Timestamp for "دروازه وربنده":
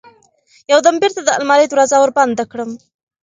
1.69-2.43